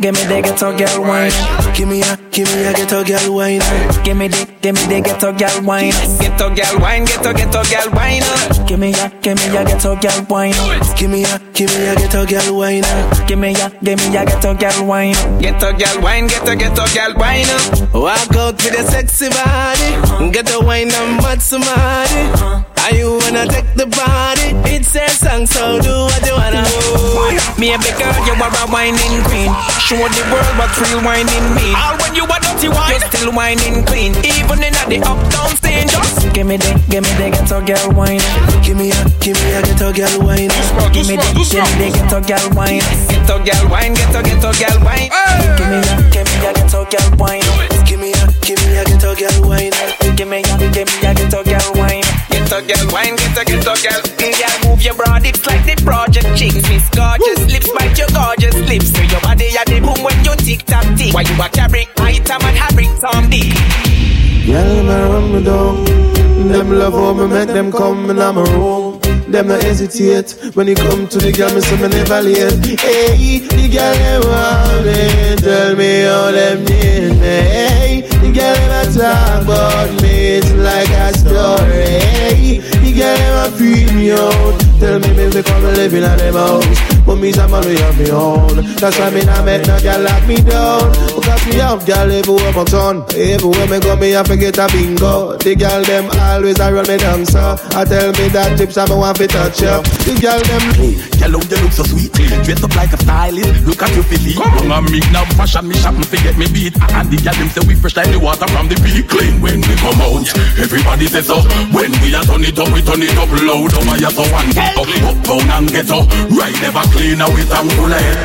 [0.05, 1.33] give me that ghetto girl wine.
[1.73, 3.65] Give me a, give me a ghetto girl wine.
[4.05, 5.93] Give me the, give me the ghetto girl wine.
[6.21, 8.21] Ghetto girl wine, ghetto ghetto girl wine.
[8.69, 10.53] Give me a, give me a ghetto girl wine.
[11.01, 12.85] Give me a, give me a ghetto girl wine.
[13.27, 15.17] Give me a, give me a ghetto girl wine.
[15.41, 17.49] Ghetto girl wine, ghetto ghetto girl wine.
[17.97, 22.74] Walk out with a sexy body, get the wine and mad somebody.
[22.85, 24.53] Are you wanna take the body?
[24.69, 26.61] It's a song, so do what you wanna.
[26.69, 27.33] Whoa.
[27.57, 29.49] Me a baker, you are a whining queen.
[29.81, 31.73] Show the world what real whining mean.
[31.81, 34.13] All when you are dirty wine, you are still whining clean.
[34.21, 38.21] Even in the uptown scene, just give me the, give me the ghetto girl wine.
[38.61, 40.53] Give me a, give me a ghetto girl wine.
[40.93, 42.85] Give me the, give me the ghetto girl wine.
[42.85, 45.09] Ghetto girl wine, ghetto ghetto girl wine.
[45.57, 47.41] Give me a, give me a ghetto girl wine.
[47.89, 49.73] Give me a, give me a ghetto girl wine.
[50.13, 52.05] Give me a, give me a ghetto girl wine.
[52.55, 54.03] Ghetto girl, wine ghetto ghetto girl.
[54.19, 56.55] Girl, mm, move your broad, hips like the project chicks.
[56.69, 58.91] Miss gorgeous lips, bite your gorgeous lips.
[58.95, 61.13] So your body at the boom when you tick tock tick.
[61.13, 63.51] Why you a carry item and hurry Tom D.
[64.47, 65.85] Girl, me run me down.
[66.49, 69.01] Them love how me make them come in my room.
[69.27, 72.79] Them no hesitate when it come to the girl, me say me never late.
[72.79, 77.27] Hey, the girl they want me, tell me all them need me.
[77.27, 82.61] Hey, get in my talk about me, it's like a story.
[82.85, 86.94] He get feel me out, Tell me, baby, come and live in a house.
[87.07, 90.25] But me time we have me own That's why me not met no girl lock
[90.27, 94.57] me down Because me have girl everywhere my turn Everywhere me go me I forget
[94.57, 98.57] a bingo The girl them always a roll me down so I tell me that
[98.57, 101.85] tips I me want to touch ya The girl them Hey, hello you look so
[101.85, 102.09] sweet
[102.41, 105.77] Dress up like a stylist Look at your physique Come on me now fashion me
[105.77, 108.49] shop me forget me beat And the girl them say we fresh like the water
[108.49, 110.25] from the beach Clean when we come out
[110.57, 113.77] Everybody says so oh, When we are turn it up we turn it up loud
[113.77, 117.51] Oh my ass so one Up, up, down and get up Right never cleaner with
[117.51, 118.17] a bullet.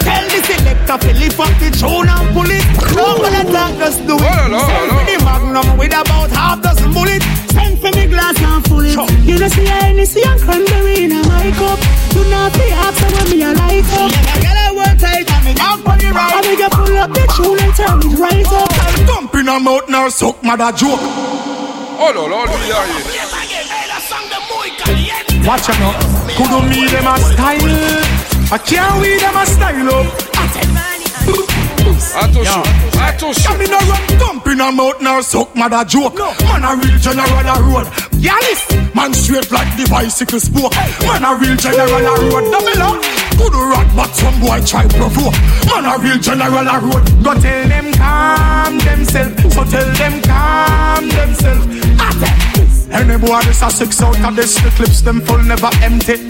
[0.00, 2.64] Tell the selector Philly fuck the tune and pull it.
[2.96, 4.20] Don't let that just do it.
[4.20, 5.00] Send no.
[5.04, 7.24] the magnum with about half dozen bullets.
[7.52, 8.94] Send for the glass and full it.
[8.96, 9.10] Sure.
[9.28, 11.78] You know see Hennessy and cranberry in a my cup.
[12.14, 14.08] You not be after when me a light up.
[14.08, 16.32] Yeah, I gotta work tight and me knock on the right.
[16.38, 18.70] And me pull up the tune and turn it right up.
[19.10, 19.38] dump oh.
[19.40, 21.02] in her mouth now suck mother joke.
[21.98, 23.15] Oh, no, no, no, yeah, yeah.
[25.46, 26.02] Watch out now.
[26.34, 27.70] Could me them a style?
[28.50, 30.06] I can't we them a style up.
[32.18, 32.66] Attention,
[32.98, 33.54] attention.
[33.54, 35.20] I mean, no run dump in a mouth now.
[35.20, 36.18] suck mother joke.
[36.18, 36.34] No.
[36.50, 37.86] Man a real general a road.
[38.18, 40.74] Yeah, this man straight like the bicycle spoke.
[41.06, 42.50] Man a real general a road.
[42.50, 42.98] Double up.
[43.38, 45.38] Good rat, but some boy try provoke.
[45.70, 47.06] Man a real general a road.
[47.22, 49.38] Go tell them calm themselves.
[49.54, 51.66] So tell them calm themselves.
[52.02, 52.42] Attack.
[52.92, 56.22] Any boy this a six out of this, the clips them full never empty.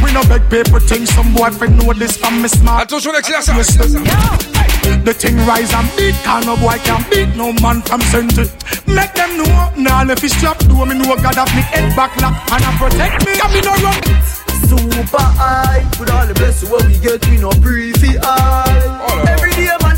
[0.00, 2.88] We no beg paper things, some boy friend know this from me smart.
[2.88, 4.08] Attention, excellent,
[5.04, 8.48] the thing rise and beat, can no boy can beat no man from center.
[8.88, 11.94] Make them know, now nah, if it's trapped, do me know God have me head
[11.94, 14.00] back lock and I protect me, can me no run.
[14.64, 19.28] Super high, with all the blessings where we get, we no breathe briefy high.
[19.32, 19.91] Every day, man.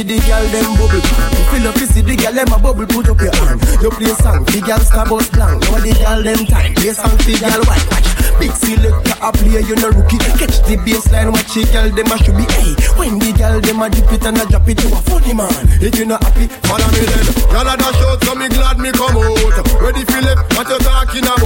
[0.00, 1.00] see the girl them bubble.
[1.04, 2.86] You feel up, you see the girl them a bubble.
[2.88, 3.58] Put up your arm.
[3.84, 5.60] You play song, the girl star bust blank.
[5.68, 6.72] Now the girl them time.
[6.80, 8.08] Play song, the girl white watch.
[8.40, 10.16] Big selector a player, you no rookie.
[10.40, 12.44] Catch the baseline, watch the girl them a should be.
[12.56, 15.34] Hey, when the girl them a dip it and a drop it, you a funny
[15.36, 15.52] man.
[15.84, 17.24] If you not happy, follow me then.
[17.36, 19.36] you a dash out, so me glad me come out.
[19.84, 21.44] Ready Philip, what you talking about?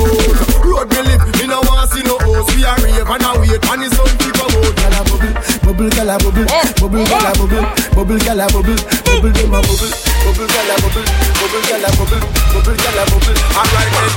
[0.63, 2.55] Road me live, me no want see no host.
[2.55, 4.55] We are rave and a wait, and it's sun keep a out.
[4.55, 7.75] you a bubble bubble, gala bubble, eh, bubble, gala bubble, eh.
[7.91, 8.79] bubble, gala bubble,
[9.11, 9.91] bubble, dem a bubble,
[10.23, 12.23] bubble, gala bubble, bubble, gala bubble,
[12.55, 13.35] bubble, gala bubble.
[13.59, 14.11] Alright then,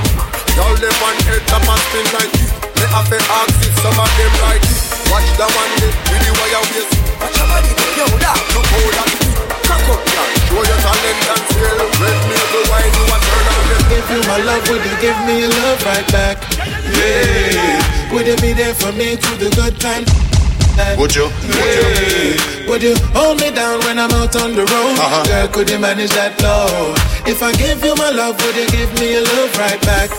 [0.54, 2.52] y'all live on head top and spin like this.
[2.78, 4.82] Me have to ask if some of them like this.
[5.10, 6.94] Watch the one day with the wire waist.
[7.18, 9.10] Watch your body, yo, that look how that
[9.66, 10.30] cock up, girl.
[10.38, 11.80] Show your talent and skill.
[12.06, 13.86] Red label wine, you a turn out.
[13.90, 16.38] Give you my love, would you give me love right back?
[16.94, 20.06] Yeah, would you be there for me through the good times?
[20.78, 21.24] Would you?
[21.24, 22.70] Would you?
[22.70, 24.94] Would you hold me down when I'm out on the road?
[24.94, 25.24] Uh-huh.
[25.26, 26.94] Girl, could you manage that love?
[27.26, 30.12] If I give you my love, would you give me a love right back?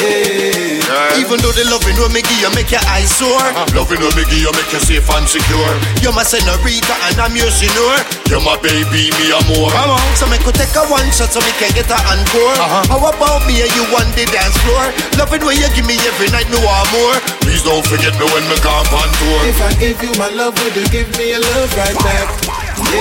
[0.00, 1.22] Yeah.
[1.22, 3.30] Even though the loving will make you make your eyes sore.
[3.38, 3.66] Uh-huh.
[3.78, 5.72] Loving will make you make you safe and secure.
[6.02, 7.94] You're my senorita and I'm your senor.
[8.30, 9.70] You're my baby, me a more.
[9.70, 10.04] Come on.
[10.18, 12.56] So me could take a one shot so me can get a encore.
[12.58, 12.82] Uh-huh.
[12.96, 14.84] How about me and you on the dance floor?
[15.18, 17.14] Loving when you give me every night, no more.
[17.46, 19.40] Please don't forget me when me come on tour.
[19.46, 22.28] If I give you my love, would you give me a love right back?
[22.50, 22.98] Yeah.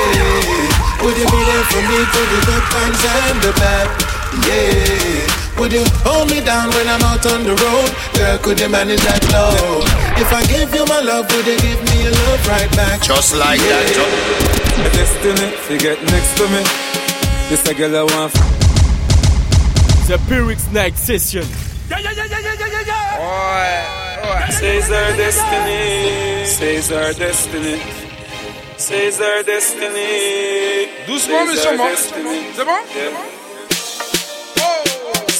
[1.02, 4.13] Would you be there for me through the good times and the bad?
[4.42, 5.60] yeah.
[5.60, 7.90] Would you hold me down when I'm out on the road?
[8.18, 9.86] Girl, could you manage that low?
[10.18, 13.02] If I give you my love, would you give me your love right back?
[13.02, 13.70] Just like yeah.
[13.70, 14.90] that, just
[15.22, 16.62] destiny, if you get next to me,
[17.50, 18.34] this a girl I want.
[20.10, 21.46] The Piwyx Night Session.
[21.90, 24.50] Yeah, yeah, yeah, yeah, yeah, yeah, yeah.
[24.50, 27.80] Boy, Says our destiny, says our destiny.
[28.78, 30.90] Says our destiny.
[31.08, 31.88] Doucement, mais sûrement.
[31.96, 32.22] C'est
[32.66, 32.72] bon?
[32.72, 32.94] Yeah.
[32.94, 33.43] C'est bon?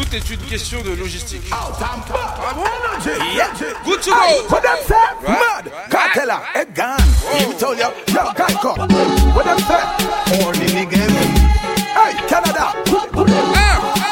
[0.02, 1.42] Tout est une question de logistique.
[1.50, 1.58] Yeah.
[3.84, 4.44] Good to go.
[4.50, 5.08] What them say?
[5.28, 5.70] Mad.
[5.90, 6.42] Cartella.
[6.56, 6.96] A gun.
[7.34, 8.78] all your young guy come.
[9.36, 9.84] What them say?
[10.42, 12.68] Only Hey, Canada.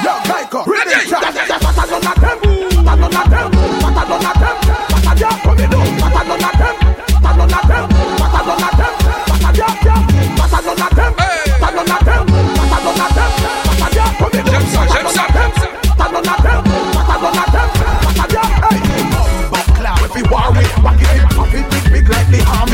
[0.03, 0.65] Young guy come.
[4.44, 4.57] Ready?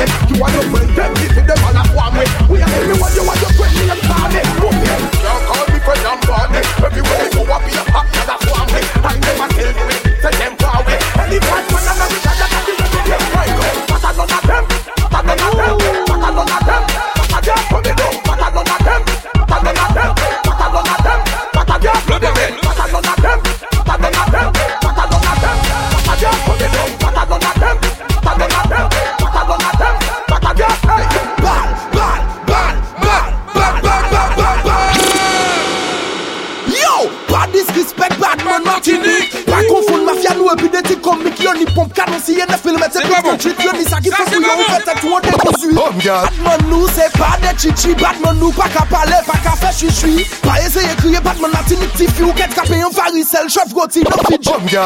[0.05, 0.19] them.
[0.35, 2.27] You are your friend, them give them all at one way.
[2.49, 4.41] We are everyone, you are your friend, me and Tommy.
[4.59, 4.99] Boom, yeah.
[5.11, 6.49] Can't call me friend, I'm born.
[6.83, 8.83] Everywhere you go, I be a hot, that's one way.
[8.83, 10.99] And them I kill me, send them far away.
[11.19, 12.02] Any bad man,
[40.23, 43.19] Gyan nou epi de ti komik, yon ni pomp kanonsi Yen ne film et sepil
[43.25, 45.71] kontrit, yon ni sa ki fonsu Yon ou fe tet ou an de konsu
[46.15, 50.23] Atman nou se pa de chichi Batman nou pa ka pale, pa ka fe chichi
[50.45, 54.05] Pa eseye kriye Batman ati ni pti fiu Ket ka pe yon farisel, chef goti
[54.07, 54.79] nan fidji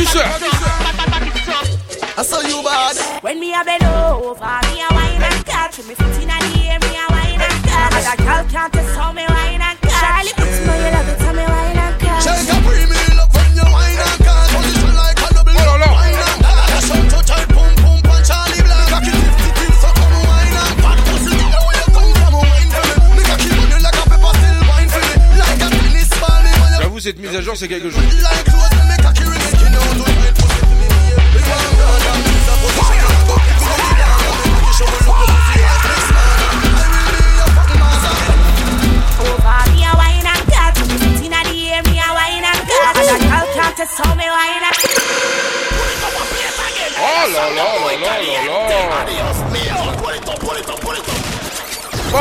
[2.17, 2.97] I saw you bad.
[3.23, 3.65] When we are
[27.59, 28.01] c'est quelque chose.
[52.11, 52.17] Oh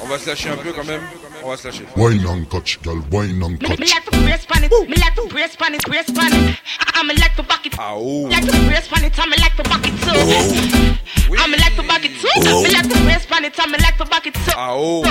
[0.00, 1.02] On va se lâcher un peu quand même.
[1.48, 3.78] Wine and touch, girl, wine and touch.
[3.80, 6.60] Me, like to press pan it, me like to press pan it, press pan it.
[6.92, 7.72] I'm like to back it.
[7.80, 8.28] Oh.
[8.30, 10.12] Like to press pan it, I'm like to back it too.
[10.12, 11.40] Oh.
[11.40, 12.28] I'm like to back it too.
[12.52, 14.52] Me like to press pan it, I'm like to back it too.
[14.58, 15.02] Oh.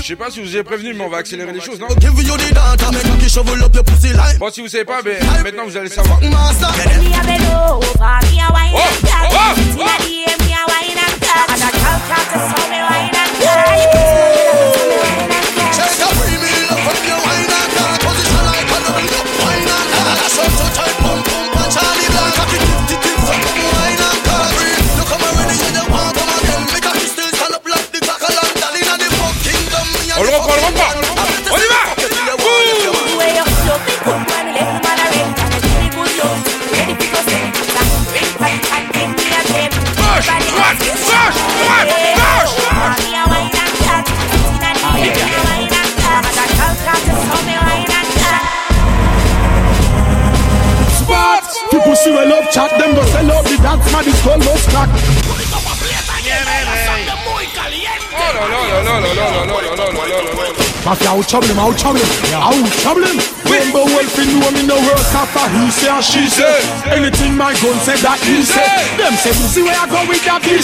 [0.00, 1.86] Je sais pas si vous avez prévenu, mais on va accélérer les choses, non
[4.38, 5.16] Bon, si vous savez pas, ben
[5.52, 6.18] maintenant vous allez savoir.
[61.28, 62.10] trouble him, I'll trouble him,
[62.40, 63.20] I'll trouble him.
[63.20, 66.56] wolf Remember Wolfie knew in the world, after he say and she say.
[66.88, 68.80] Anything my gun said that he said.
[68.96, 70.56] Them say see where I go with that he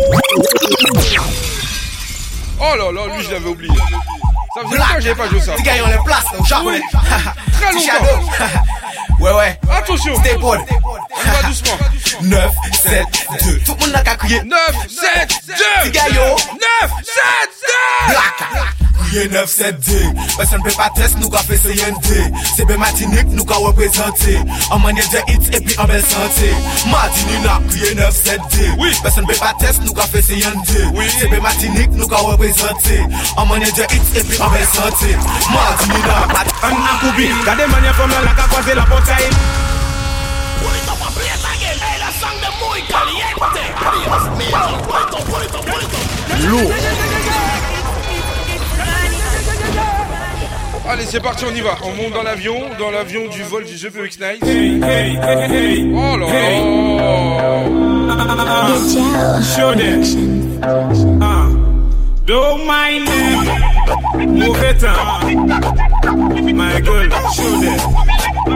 [2.62, 3.76] Oh la la, lui j'avais oublié
[4.56, 6.82] Ça faisait longtemps que j'avais pas joué ça Ti gayon le plas, ou japonais
[7.60, 8.06] Très longtemps
[9.22, 11.78] Ouais ouais Attention Stay bon On va doucement
[12.22, 12.52] 9,
[12.84, 13.06] 7,
[13.46, 16.36] 2 Tout le monde nan ka crier 9, 7, 2 Ti gayon
[16.84, 17.14] 9, 7,
[17.68, 18.46] 2 Blaka
[19.12, 19.90] Ye 9-7-D
[20.38, 22.20] Peson pe pa test nou ka fe se yen de
[22.54, 24.36] Sebe matinik nou ka wepe zante
[24.70, 26.50] A manye je it epi anve zante
[26.92, 28.70] Majin inak Ye 9-7-D
[29.06, 30.84] Peson pe pa test nou ka fe se yen de
[31.16, 33.00] Sebe matinik nou ka wepe zante
[33.34, 35.12] A manye je it epi anve zante
[35.56, 39.30] Majin inak Annen koubi Gade manye pou men laka kwa zela pou chay
[40.60, 43.66] Pou li to pa ple sa gen E la sang de mou ikali ye pte
[43.80, 45.98] A di as mi yo pou li to pou li to pou li to
[46.46, 47.09] Lou
[50.92, 51.78] Allez, c'est parti, on y va.
[51.84, 54.42] On monte dans l'avion, dans l'avion du vol du jeu PX Night.
[54.42, 56.50] Hey, hey, hey, oh là là.
[59.56, 59.78] Show
[61.22, 61.46] Ah.
[62.26, 63.38] Don't mind them.
[64.30, 64.82] Move it
[66.56, 68.18] My girl, show that.
[68.40, 68.56] Uh.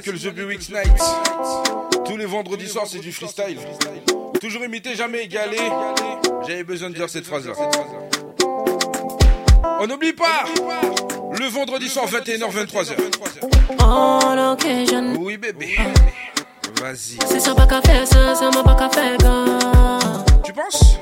[0.00, 1.00] que le The Weeks Night,
[2.04, 3.56] tous les vendredis soirs, c'est du freestyle.
[4.40, 5.56] Toujours imité, jamais égalé.
[6.46, 7.54] J'avais besoin de dire cette phrase-là.
[9.80, 10.44] On n'oublie pas
[11.38, 12.94] le vendredi soir 21h23h.
[15.18, 15.76] Oui bébé.
[16.82, 17.18] Vas-y.
[17.28, 19.16] C'est ça pas qu'à ça, ça m'a pas qu'à faire.
[20.44, 20.98] Tu penses?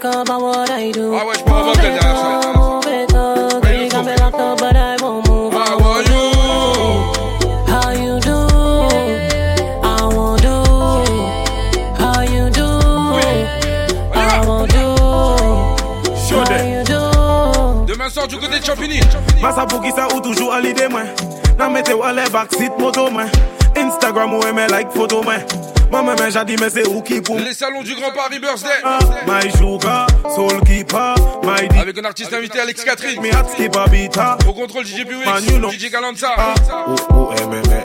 [0.00, 1.14] think about what I do.
[1.14, 1.88] I wish more could
[7.66, 8.30] How you do?
[9.82, 11.90] I will do.
[11.96, 12.66] How you do?
[14.14, 14.78] I will do.
[20.14, 20.88] ou toujours à l'idée,
[21.58, 23.24] Nan mette ou à l'air backseat moto, moi.
[23.76, 25.36] Instagram ou aimé like photo, moi.
[25.90, 28.68] Moi même j'ai dit mais c'est où qui pour Les salons du Grand Paris Birthday
[28.84, 33.46] ah, My Sugar, Soul Keeper, My D Avec un artiste invité Alex Catherine Me hats
[33.56, 33.72] keep
[34.18, 34.36] ah.
[34.46, 36.28] Au contrôle DJ Pewix, DJ Galanza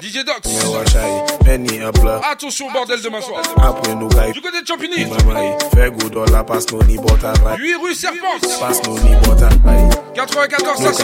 [0.01, 0.65] DJ Dox
[1.45, 5.07] Penny Apple Attention bordel demain soir Après nous gaille Du côté de Champigny
[5.73, 9.47] Fais go dans la passe nous ni bota 8 rue Serpente Passe nous ni bota
[10.13, 11.03] 94 500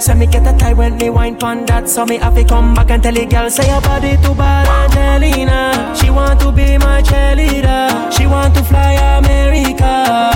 [0.04, 2.74] Say me get a tie when me wine pon that So me have to come
[2.74, 6.78] back and tell the girl Say your body too bad Angelina She want to be
[6.78, 10.34] my cheerleader She want to fly America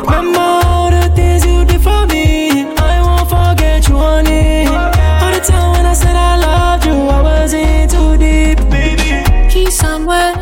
[0.00, 5.40] Remember all the things you did for me I won't forget you honey All the
[5.44, 10.32] time when I said I loved you I was in too deep Baby somewhere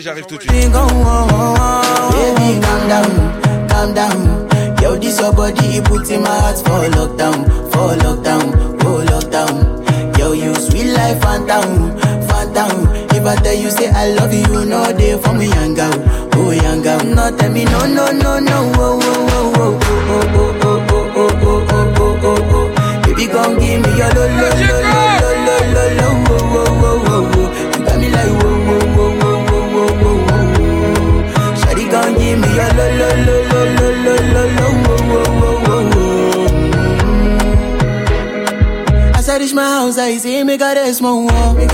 [0.00, 0.52] j'arrive tout de suite.
[41.00, 41.73] Small world.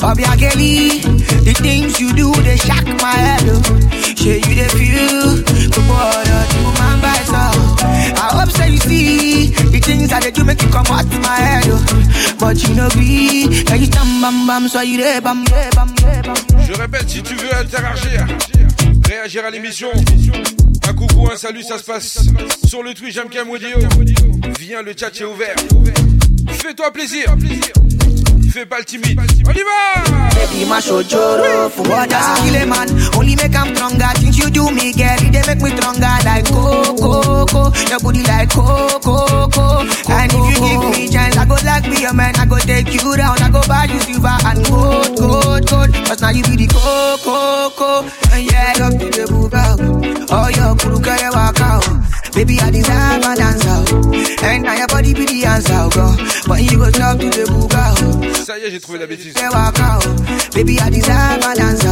[0.00, 1.00] Bobby Akeli,
[1.44, 3.60] the things you do, they shock my head, oh.
[4.16, 5.24] Share you the feel,
[5.68, 7.36] the border to my by so.
[7.36, 7.76] Oh.
[7.84, 11.36] I hope so you see, the things that they do make you come out my
[11.36, 12.36] head, oh.
[12.40, 15.92] But you know be, can you stand bam bam, so you there bam, yeah, bam,
[15.92, 16.36] bam.
[16.68, 18.26] Je répète, si tu veux interagir.
[19.08, 19.90] réagir à l'émission.
[20.86, 22.18] Un coucou, un salut, ça se passe
[22.66, 23.76] sur le Twitch, j'aime Modio.
[24.60, 25.56] Viens, le chat est ouvert.
[26.60, 27.34] Fais-toi plaisir.
[28.58, 29.20] fais pas le timide.
[29.20, 30.30] On y va!
[30.34, 32.88] Baby, my show joro for what I kill man.
[33.14, 34.08] Only make I'm stronger.
[34.18, 36.16] Things you do me, girl, they make me stronger.
[36.24, 37.70] Like coco, coco.
[37.90, 38.96] Your body like coco,
[39.48, 39.80] coco.
[40.10, 42.34] And if you give me chance, I go like me a man.
[42.36, 43.38] I go take you down.
[43.42, 45.94] I go buy you silver and gold, gold, gold.
[46.08, 48.08] Cause now you be the coco, coco.
[48.32, 49.76] And yeah, up to the boo bow.
[50.30, 51.97] Oh, your guru kuru walk out.
[52.38, 54.44] Baby, I deserve a dancer, oh.
[54.44, 56.06] And now your body be the answer, go.
[56.14, 58.44] Oh, but you go talk to the booga, oh.
[58.44, 59.34] Ça y est, j'ai trouvé la bêtise.
[60.54, 61.88] Baby, I deserve a dancer,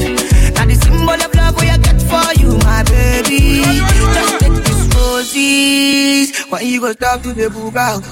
[0.54, 3.64] Now the symbol of love we I get for you, my baby.
[4.14, 6.28] Just take these roses.
[6.50, 8.02] Why you go stop to the boogaloo?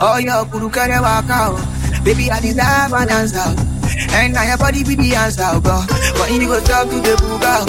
[0.00, 1.60] Oh, your guru can't walk out.
[2.04, 3.71] Baby, I deserve an answer.
[4.10, 5.84] And now your body be the answer, bro.
[6.18, 7.64] But you go talk to the boo girl.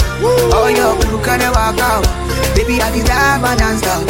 [0.55, 2.03] Oh, your crew can walk out.
[2.55, 4.01] Baby, I deserve my dance now.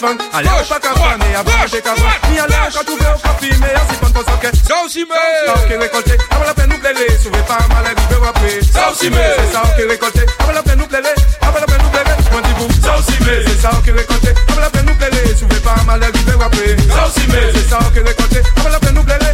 [0.00, 2.82] fan Allez, on pas qu'à fan Et à bouger qu'à fan Ni à l'air qu'à
[2.84, 6.12] trouver au café Mais à si fan qu'on s'en Ça aussi me Ça aussi récolté
[6.32, 9.16] Avant ah, la peine nous plaider Souvez pas mal à l'hiver après Ça aussi me
[9.36, 11.90] C'est ça qui récolté Avant ah, la peine nous plaider Avant ah, la peine nous
[11.92, 14.94] plaider Moi dis vous Ça aussi me C'est ça qui récolté Avant la peine nous
[14.96, 18.68] plaider Souvez pas mal à l'hiver après Ça aussi me C'est ça qui récolté Avant
[18.72, 19.26] la peine nous plaider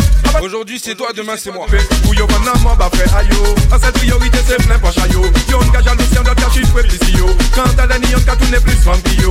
[0.43, 1.67] Aujourd'hui c'est toi, demain c'est moi.
[2.05, 3.43] Bouillon pas nan mamba frère ayo.
[3.43, 3.75] Oh.
[3.75, 5.23] À cette priorité c'est plein pas chayo.
[5.25, 5.51] Oh.
[5.51, 7.27] Yon jaloux jalousie, on doit cacher une fois plus yo.
[7.55, 9.31] Quand t'as la nion, t'as tourné plus femme yo.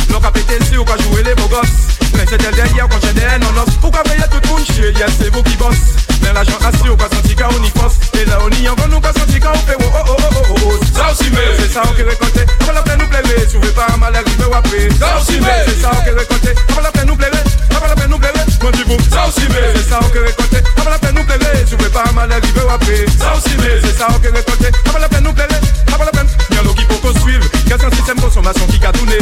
[0.21, 3.13] qu'à péter le ou qu'à jouer les beaux gosses Mais c'est elle derrière quand j'ai
[3.13, 3.49] des non
[3.81, 6.95] Pourquoi payer tout le monde chez Yes c'est vous qui bosse Mais l'argent assis ou
[6.95, 9.51] pas senti qu'à on y pense Et là on y envoie, nous pas senti qu'à
[9.51, 12.41] on fait oh oh oh oh oh Ça aussi mais C'est ça on qui récolté
[12.61, 15.17] Avant la peine nous plairait Si vous voulez pas un mal arriver ou après Ça
[15.17, 17.43] aussi mais C'est ça on qui récolté Avant la peine nous plairait
[17.75, 20.19] Avant la peine nous plairait Moi dis vous Ça aussi mais C'est ça on qui
[20.19, 23.05] récolté Avant la peine nous plairait Si vous voulez pas un mal arriver ou après
[23.17, 25.61] Ça aussi mais C'est ça on qui récolté Avant la peine nous plairait
[25.93, 28.91] Avant la peine Y'a l'eau qui faut qu'on suive Qu'est-ce qu'un système consommation qui a
[28.91, 29.17] tourné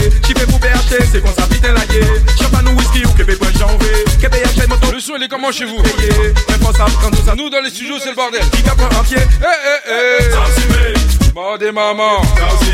[0.90, 2.14] c'est c'est qu'on s'habite la guerre.
[2.42, 4.04] Champagne ou whisky ou Québec, ouais, j'en vais.
[4.20, 4.88] Québec achète moto.
[4.92, 5.78] Le son, il est comment chez vous?
[5.78, 7.36] Même ça, quand nous, ça.
[7.38, 8.42] Nous, dans les studios, c'est le bordel.
[8.50, 9.18] Qui capte un pied?
[9.20, 10.24] Eh, eh, eh.
[10.68, 12.20] mais, Bandé maman.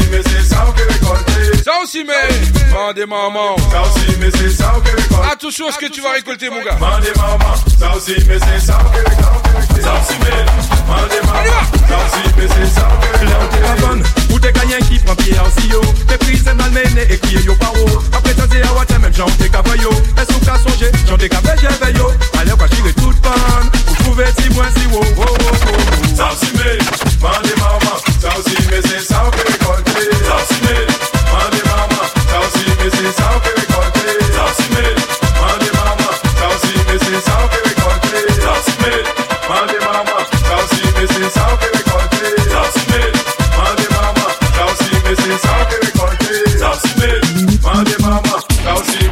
[0.10, 1.62] mais c'est ça que Québec, compté.
[1.66, 2.74] Ça aussi, mais.
[2.74, 3.58] Bandé maman.
[3.70, 5.28] Ça aussi, mais c'est ça que Québec, compté.
[5.34, 6.72] Attention à ce que tu vas récolter, mon gars.
[6.80, 7.54] Bandé maman.
[7.78, 9.82] Ça aussi, mais c'est ça que Québec, compté.
[9.82, 10.46] Ça aussi, mais.
[10.88, 11.68] Bandé maman.
[11.90, 14.24] Ça aussi, mais c'est ça au Québec, compté.
[14.36, 15.80] Ou des gagnants qui prend pied en CEO
[16.10, 19.28] Des prises malmenées et qui est yo paro Après ça, c'est à Watia même j'en
[19.40, 22.04] des cavaillo Est-ce qu'on t'a songé J'en des cavaillo j'ai veillé
[22.40, 23.34] Allez quoi j'irai toute panne
[23.88, 26.78] Vous pouvez dire moi si wow wow, wo Ça aussi mais,
[27.22, 29.24] m'en démarre moi Ça aussi mais c'est ça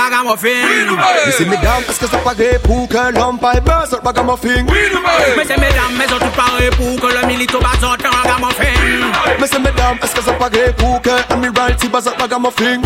[0.00, 4.64] ragamuffin Mwen se medan, eske sa pare pou ke l'om pa e ben sot ragamuffin
[4.68, 8.80] Mwen se medan, me zot tout pare pou ke le milito ba zot ragamuffin
[9.38, 12.84] Mwen se medan, eske sa pare pou ke amiralty ba zot ragamuffin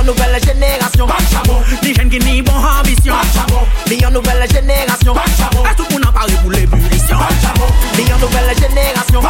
[0.01, 2.53] Bal nouvelle génération Bal chabon, li jen ki ni bon
[4.11, 6.25] nouvelle génération Bal chabon, e tout moun an
[6.57, 7.21] l'ébullition
[7.97, 9.21] Million nouvelle génération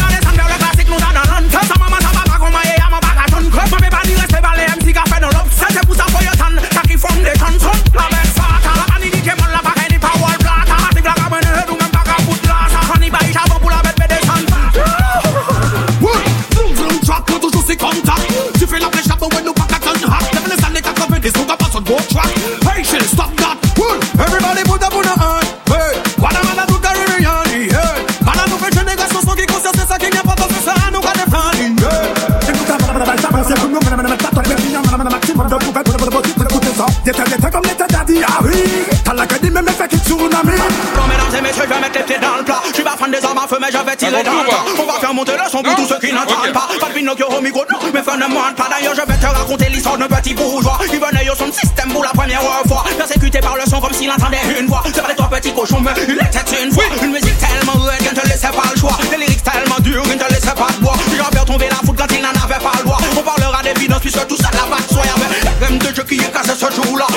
[38.43, 38.59] Paris
[39.05, 40.51] T'as l'académie mais fais à tsunami
[40.95, 43.11] Non mesdames et messieurs je vais mettre les pieds dans le plat Je vas prendre
[43.15, 45.13] des armes à feu mais je vais tirer ah, dans le tas On va faire
[45.13, 47.79] monter le son pour tous ceux qui n'entendent pas Pas de Pinocchio au micro non
[47.93, 50.97] Mes fais ne demande pas D'ailleurs je vais te raconter l'histoire d'un petit bourgeois Qui
[50.99, 54.43] venait au son système pour la première fois Persécuté par le son comme s'il entendait
[54.59, 57.79] une voix C'est vrai toi petit cochon mais il était une fois Une musique tellement
[57.79, 60.33] rude qu'elle ne te laissait pas le choix Des lyrics tellement durs qu'elle ne te
[60.33, 62.83] laissait pas le bois J'en tombé tomber la foudre quand il n'en avait pas le
[62.83, 66.31] droit On parlera des puisque tout ça la va de Même de jeu qui est
[66.33, 67.07] cassé ce jour-là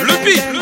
[0.00, 0.61] Le pire.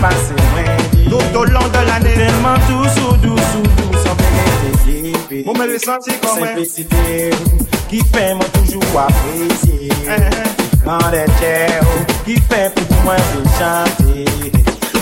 [0.00, 5.30] passé lundi Tout au long de l'année Tellement doux, sous doux, sous doux Sans pénétrer
[5.30, 7.30] des Moi, me le senti comme Simplicité
[7.88, 9.88] Qui fait moi toujours apprécier
[10.84, 11.40] Grande uh-huh.
[11.40, 11.82] chère
[12.24, 14.24] Qui fait pour moi de chanter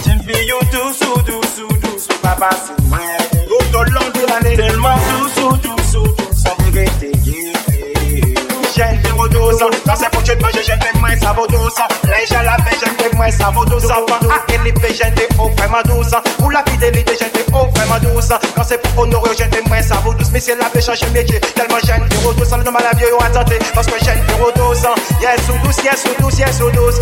[0.04, 4.32] J'aime fille doux, sous doux, sous doux Sans pas passer lundi Tout au long de
[4.44, 6.56] l'année Tellement doux, sous doux, sous doux Sans
[8.76, 12.46] gel de rodosa Dans ses de moi je jette moins ça vaut douce Les gels
[12.46, 17.12] à fait moins ça vaut douce À élever t'ai au vraiment douce Pour la fidélité
[17.14, 20.56] des au vraiment douce Quand c'est pour honorer t'aime moins ça vaut douce Mais c'est
[20.56, 23.58] la pêche changer métier Tellement j'aime de rodosa Le nom à la vieille on attendait
[23.74, 26.96] Parce que j'aime de rodosa Yes sous douce, yes sous douce, yes sous douce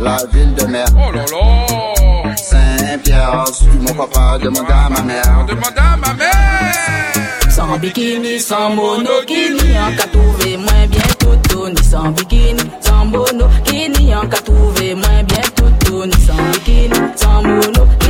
[0.00, 0.86] la ville de mer.
[1.32, 5.46] Oh Saint-Pierre, si mon papa, demande à ma mère.
[5.46, 7.50] Demande à ma mère!
[7.50, 14.26] Sans bikini, sans monokini, en cas moins bien tout ni sans bikini, sans monokini, en
[14.26, 15.42] cas moins bien
[15.84, 18.05] tout ni sans bikini, sans monokini.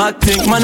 [0.00, 0.62] Mad think man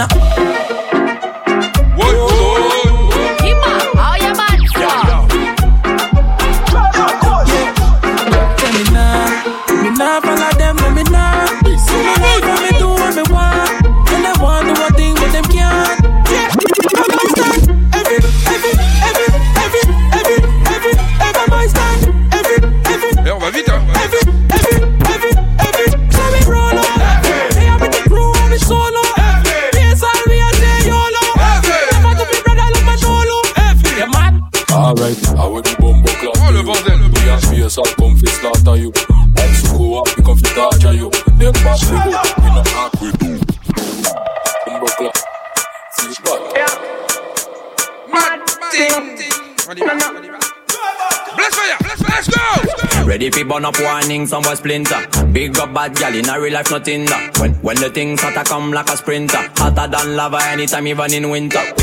[53.36, 54.96] fi burn up warning, some boy splinter.
[55.32, 57.38] Big up bad gal in a real life, nothing that.
[57.38, 59.38] When, when the things hotter come like a sprinter.
[59.56, 61.75] Hotter than lava anytime, even in winter.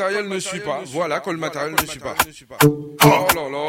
[0.00, 0.80] matériel ne suit pas.
[0.86, 2.14] Voilà quand le matériel ne suit pas.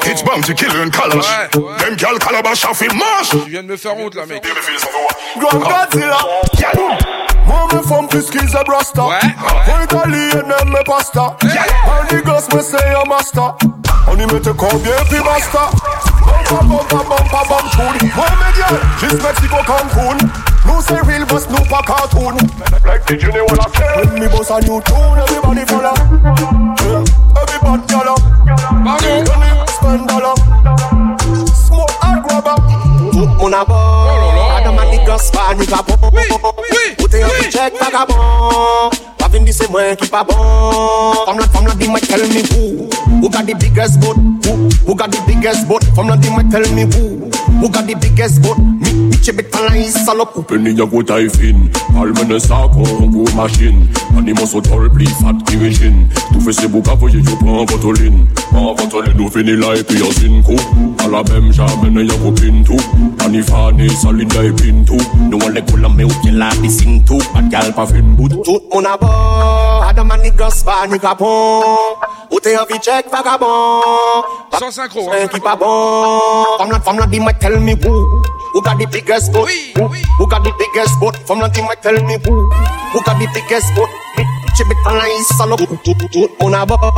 [0.06, 1.26] It's bound to kill and colors.
[1.52, 3.30] Them girl calabash off in mash.
[3.32, 4.44] Tu viens de me faire honte là, mec.
[5.40, 6.18] Grand Godzilla.
[7.48, 9.04] Move from Kiskis a brasta.
[9.08, 9.20] Ouais.
[9.84, 11.36] Italie and them me pasta.
[11.42, 13.54] And the girls me say a master.
[14.08, 15.70] On y met combien puis master
[16.52, 20.18] a bumper, bumper, bum tune Why me girl, she's Mexico Cancun
[20.68, 22.36] No say real, but Snoop a cartoon
[22.84, 23.68] Like the Junior Walla
[24.12, 27.40] When me boss a new tune, everybody follow yeah.
[27.40, 28.18] Everybody follow
[28.84, 29.14] Money,
[29.76, 30.36] spend dollar
[31.56, 32.60] Smoke and grab up
[33.14, 39.21] Tout moun a bon Adam and the girls fan, nigga Put it up, check vagabond
[39.32, 42.44] vin di se mwen ki pa bon Fam lan, fam lan di mwen tell me
[42.52, 42.90] who
[43.22, 44.18] Who got the biggest boat?
[44.46, 45.84] Who, who got the biggest boat?
[45.96, 47.32] Fam lan di mwen tell me who
[47.64, 48.58] Who got the biggest boat?
[48.60, 53.08] Mi, mi che betan la isalop Ou peni ya go tay fin Almene sa kon
[53.14, 57.22] go machin Animan so tol pli fat ki rejin Tou fe se bou ka voye
[57.22, 58.20] yo pan vatolin
[58.52, 60.60] Pan vatolin ou fini la epi yo sin kou
[61.06, 62.82] Ala bem jamene ya go pintou
[63.26, 67.48] Ani fane salin la epintou Nou an le kola me ou pye la bisintou Pat
[67.54, 69.21] gal pa fin bout Tout mon abon
[69.92, 71.62] Adam and niggas, pas nigga bon.
[72.32, 73.84] Ou t'es envie check vagabond.
[74.60, 75.10] Sans synchro.
[75.12, 76.46] C'est qui pas bon.
[76.58, 77.94] Femme la femme la dit me tell me who.
[78.54, 79.46] Who got the biggest boat?
[79.48, 80.02] Oui, who, oui.
[80.20, 81.16] who got the biggest boat?
[81.26, 82.50] Femme la dit me tell me who.
[82.94, 83.90] Who got the biggest boat?
[84.56, 85.06] She bit on la
[85.38, 85.60] salope.
[85.68, 86.94] Tout tout tout tout on a bop bop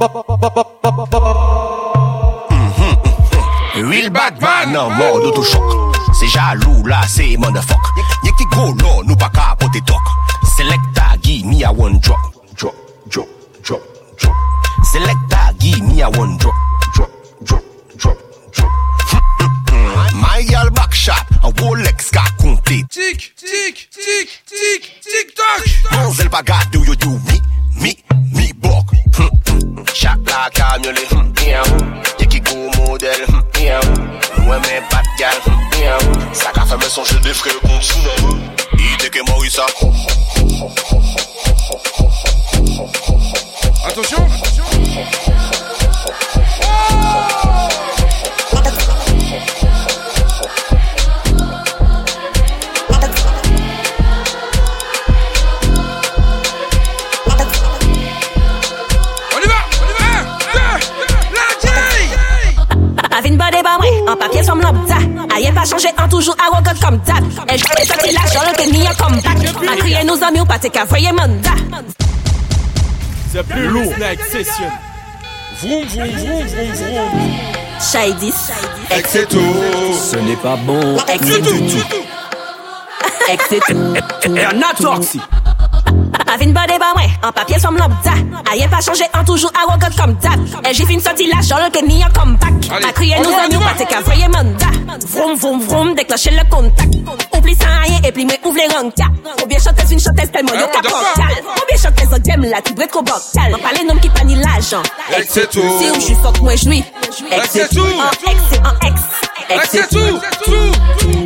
[0.00, 1.24] bop bop bop bop.
[2.50, 3.88] Mm-hmm.
[3.90, 4.72] Real bad man.
[4.72, 5.62] Non mort d'autochoc.
[6.12, 7.80] C'est jaloux là, c'est motherfuck.
[8.24, 9.96] Y'a qui gros non, nous pas capoter toc.
[10.56, 12.18] Selecta give me a one drop,
[12.54, 12.74] drop,
[13.08, 13.28] drop,
[13.62, 13.80] drop,
[14.16, 14.34] drop.
[14.84, 16.54] Selector, give me a one drop,
[16.94, 17.10] drop,
[17.46, 17.64] drop,
[17.96, 18.16] drop,
[18.52, 18.70] drop.
[20.20, 22.86] My girl back shot, a Rolex got complete.
[22.90, 25.62] Tick, tick, tick, tick, tick tock.
[25.90, 27.40] Hansel Bagat, do you do me,
[27.80, 27.92] me,
[28.36, 28.90] me buck?
[29.94, 31.02] Shot like a muley,
[31.46, 31.62] yeah.
[31.62, 32.02] Mm.
[32.18, 33.80] Yiki go model, yeah.
[33.80, 34.01] Mm.
[34.48, 38.10] Ouais, mais pas de gal Ça qu'a fait mes songes des frères contre son hein.
[38.24, 38.40] homme
[38.78, 39.66] Il était que moi ça
[43.88, 45.31] Attention, Attention.
[64.54, 67.24] A pas changé en toujours arrogant comme d'hab.
[70.04, 70.58] nos amis ou pas,
[73.32, 73.92] C'est plus lourd,
[75.62, 77.78] vous Vroom, vroom, vroom, vroom, vroom.
[77.78, 79.38] c'est tout.
[79.94, 80.96] Ce n'est pas bon.
[80.96, 81.82] et c'est tout.
[83.30, 85.20] et tout.
[86.34, 88.08] Pas une pas de ouais, en papier somme lambda.
[88.50, 90.40] Aïe, pas changé, en toujours arrogant comme d'hab.
[90.66, 92.22] Et j'ai fait une sortie la genre que ni un pas.
[92.88, 94.96] A crier nous en nous, pas qu'à qu'un vrai mandat.
[95.08, 96.90] Vroom, vroom, vroom, déclencher le contact.
[97.36, 98.90] Oublie ça, aïe, et puis ouvrez les rangs,
[99.42, 101.44] Ou bien chantez une chantez tellement eh, yo capotale.
[101.44, 104.24] Ou bien chantez un thème là, tu brètes trop On parle les noms qui pas
[104.24, 104.82] ni l'argent.
[105.28, 105.60] c'est tout.
[105.82, 106.82] Si ou j'suis fuck, moi j'jouis.
[107.30, 107.80] Ex, c'est tout.
[107.82, 109.00] En ex,
[109.48, 111.18] c'est en c'est tout.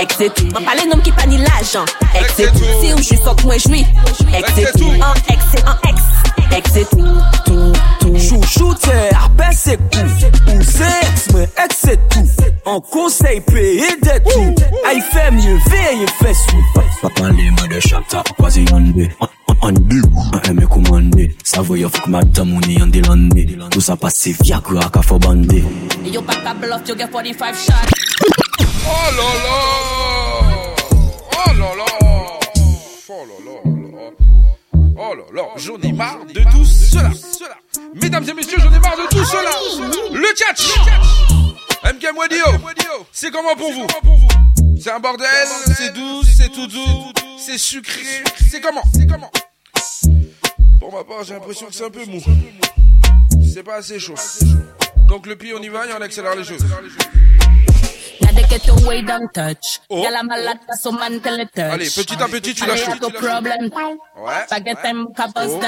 [0.00, 1.84] Mwen pale noum ki pa ni la jan
[2.16, 3.80] Ek se tou Si oum jwi sok mwen jwi
[4.38, 6.06] Ek se tou An ek se an eks
[6.56, 7.64] Ek se tou
[8.16, 10.14] Chou chou te Arpe se kou
[10.54, 15.60] Ou se eks mwen Ek se tou An konsey peye de tou Ay fe mwen
[15.68, 16.64] veye fe sou
[17.02, 20.00] Papan li mwen de chakta Akwazi yande An an de
[20.38, 25.60] An eme kouman de Savoye fok matamouni Yande lande Nou sa pasif Yagra ka fobande
[26.08, 28.39] Yo papa bluff Yo get 45 shot
[28.86, 30.56] Oh là là
[31.32, 32.08] Oh là là
[33.08, 34.12] Oh là là
[35.02, 37.10] Oh là là, j'en ai marre de tout cela.
[37.94, 39.50] Mesdames et messieurs, j'en ai marre de tout cela.
[40.12, 40.70] Le catch
[41.84, 42.44] MK Mwedio
[43.12, 43.86] c'est comment pour vous
[44.82, 45.28] C'est un bordel,
[45.76, 49.30] c'est doux, c'est tout doux, c'est sucré, c'est comment C'est comment
[50.78, 52.20] Pour ma part, j'ai l'impression que c'est un peu mou.
[53.52, 54.14] C'est pas assez chaud.
[55.08, 56.64] Donc le pied, on y va et on accélère les choses.
[58.20, 59.78] Now they get away, don't touch.
[59.88, 60.02] Oh.
[60.02, 61.72] Y'a la malade, so man tell it touch.
[61.74, 62.86] Allez, petit à petit, tu lâches.
[62.88, 62.98] Ouais.
[64.48, 64.82] Forget ouais.
[64.82, 65.60] them, cabos, oh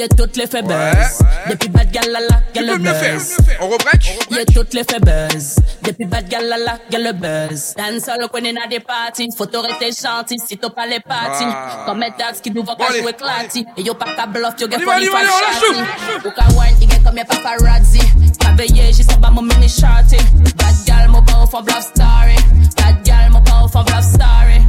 [0.00, 1.18] y'a toutes les faiblesses.
[1.48, 3.36] Depuis bad galala, gal le buzz.
[3.60, 5.56] On rebreak Y'a toutes les faiblesses.
[5.82, 7.74] Depuis bad galala, gal le buzz.
[7.76, 9.28] Dan le qu'on est dans des parties.
[9.36, 11.44] Faut t'arrêter gentil si t'as pas les parties.
[11.46, 11.84] Ah.
[11.86, 13.66] Comme les dads qui nous vont qu'à jouer clati.
[13.76, 15.80] Et yo pas bluff, yo get funny fan shotty.
[16.26, 18.00] Ou qu'à wine, y'a comme y'a paparazzi.
[18.38, 20.22] Travailler, j'y sais pas bah, mon mini shotty.
[20.56, 22.36] Bad gal, mon pauvre au fond bluff story.
[22.76, 24.64] Bad gal, mon pauvre au fond bluff story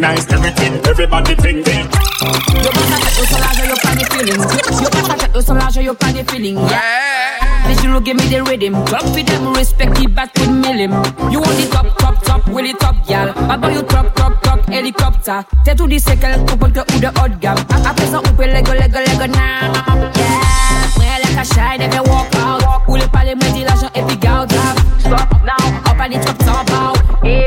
[0.00, 1.74] Nice everything, everybody think me.
[1.86, 5.94] Yo baka check with Solange, yo pan the You Yo baka check with Solange, yo
[5.94, 6.56] pan the feeling.
[6.66, 7.68] Yeah.
[7.68, 8.84] Visual give me the rhythm.
[8.86, 10.90] Club for them, respect the back with millim.
[11.30, 13.32] You want the top, top, top, will it top, gal.
[13.34, 15.44] Baba you top, top, top, helicopter.
[15.64, 17.58] T'es to the c'est qu'elle to the odd de I de gamme.
[17.86, 20.10] Après on peut lego, lego, lego, now.
[20.18, 21.22] Yeah.
[21.22, 22.84] like a shine, cachaille, devait walk out.
[22.84, 24.50] Pull up le palais, moi, dit l'argent et puis garde.
[24.98, 26.75] Stop now, up on the top, top.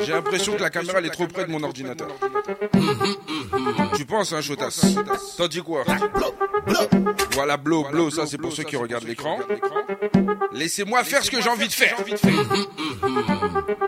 [0.00, 2.08] J'ai l'impression que la caméra elle est trop près de mon ordinateur.
[3.96, 4.82] Tu penses, hein, Chotas
[5.36, 5.84] T'as dit quoi
[7.34, 9.38] Voilà, blow, blow, ça c'est pour ceux qui regardent l'écran.
[10.52, 11.96] Laissez-moi faire ce que j'ai envie de faire.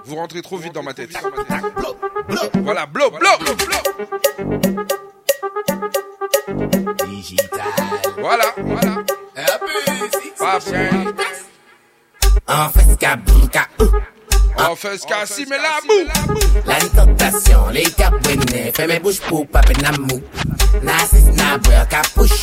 [0.05, 1.17] Vous rentrez trop vite dans ma tête.
[2.63, 3.55] Voilà, blow, blow
[7.07, 7.61] Digital.
[8.19, 8.97] Voilà, voilà.
[10.41, 10.73] En face,
[14.57, 14.69] ah.
[14.73, 16.39] On fait ce cas si mais la boue.
[16.67, 20.21] La tentation, les cabinets, fais mes bouches pour pas peine à mou.
[20.83, 22.41] Nazis, nabouer, capuche.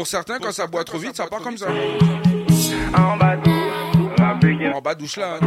[0.00, 1.66] Pour certains, quand ça boit trop vite, ça part comme ça.
[2.94, 3.36] En bas
[4.74, 5.38] En bas hein, douche là.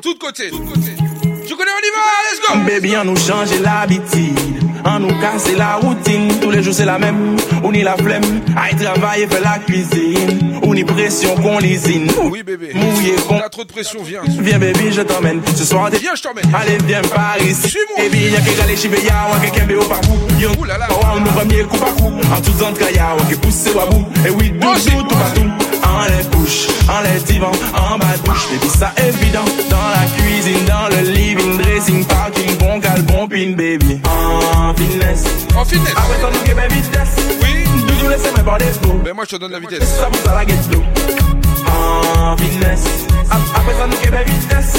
[0.00, 0.48] Tout de côté.
[0.48, 2.00] Tu connais on y va,
[2.30, 2.58] let's go.
[2.66, 4.38] Baby, on nous change l'habitude.
[4.86, 6.32] On nous casse la routine.
[6.40, 7.36] Tous les jours, c'est la même.
[7.62, 8.22] On y la flemme.
[8.56, 10.58] à travailler, faire la cuisine.
[10.62, 12.10] On y pression qu'on l'isine.
[12.30, 12.70] Oui, bébé.
[12.74, 13.40] Mouillé, qu'on.
[13.40, 14.22] a trop de pression, viens.
[14.26, 15.42] Viens, baby, je t'emmène.
[15.54, 16.46] Ce soir, viens, je t'emmène.
[16.54, 17.44] Allez, viens Paris.
[17.44, 17.68] ici.
[17.68, 17.98] Suis-moi.
[17.98, 20.16] Eh baby, y'a qu'à chez quelqu'un, au parcours.
[21.14, 25.02] on nous va mieux, coup En tout temps, ou à c'est Wabou, Et oui, doujou,
[25.02, 25.48] tout partout
[25.86, 28.48] En les couches, en les divans, en bas douche.
[28.50, 29.44] Baby, ça évident.
[29.70, 34.00] Dans la cuisine, dans le living, dressing, parking, bon cal, bon pin, baby.
[34.04, 35.22] En fitness,
[35.56, 35.92] En fitness.
[35.96, 37.14] Après ça, nous, ma vitesse.
[37.42, 37.64] Oui.
[37.86, 39.00] Doudou, laissez-moi par des flots.
[39.04, 39.88] Mais moi, je te donne la vitesse.
[39.96, 42.84] Ça vous à la guette En fitness,
[43.30, 44.74] Après ça, nous, ma vitesse.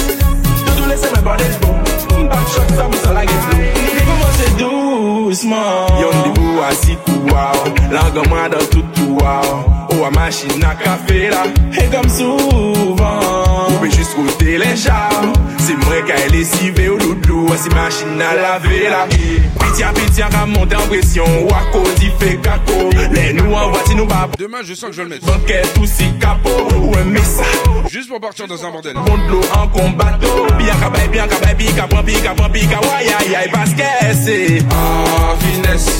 [0.66, 4.03] Doudou, laissez-moi mes des Back shot, ça vous ça, la guette
[4.36, 7.54] Se dou sman Yon di ou a siku waw
[7.94, 9.52] La gom wad a tutu waw
[9.94, 11.44] Ou a mashin a kafe la
[11.78, 13.43] E gom souvan
[13.90, 18.20] juste juste les les qu'elle vrai mwen ka ele au ou loulou A si machine
[18.20, 23.54] à laver la à pitia à monte en pression Wako di fe kako Les nou
[23.56, 24.06] an nous nou
[24.38, 25.44] Demain je sens que je le mettre si
[25.80, 27.42] Ou ça
[27.90, 30.28] Juste pour partir dans un bordel Monde l'eau en combatto.
[30.58, 35.90] Bien cabaye, bien cabaye Pika pran pika pran pika Wayayay Paske se Ah finesse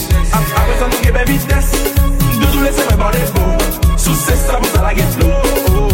[2.41, 5.94] De lese mwen par les Sou se sa sa la get